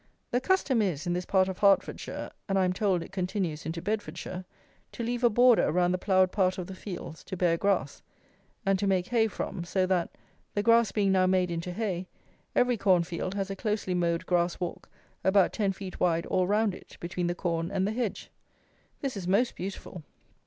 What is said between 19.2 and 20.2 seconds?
most beautiful!